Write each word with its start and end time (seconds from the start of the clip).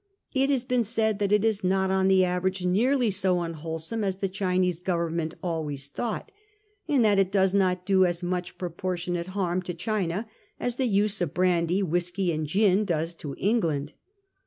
It 0.33 0.49
has 0.49 0.65
been 0.65 0.83
said 0.83 1.19
that 1.19 1.31
it 1.31 1.45
is 1.45 1.63
not 1.63 1.91
on 1.91 2.07
the 2.07 2.25
average 2.25 2.65
nearly 2.65 3.11
so 3.11 3.41
unwholesome 3.43 4.03
as 4.03 4.17
the 4.17 4.29
Chinese 4.29 4.79
go 4.79 4.95
vernments 4.95 5.35
always 5.43 5.89
thought, 5.89 6.31
and 6.87 7.05
that 7.05 7.19
it 7.19 7.31
does 7.31 7.53
not 7.53 7.85
do 7.85 8.03
as 8.07 8.23
much 8.23 8.57
proportionate 8.57 9.27
harm 9.37 9.61
to 9.61 9.75
China 9.75 10.27
as 10.59 10.77
the 10.77 10.87
use 10.87 11.21
of 11.21 11.35
brandy, 11.35 11.83
whisky, 11.83 12.31
and 12.31 12.47
gin 12.47 12.83
does 12.83 13.13
to 13.13 13.35
England. 13.37 13.93